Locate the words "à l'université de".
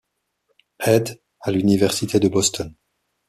1.41-2.27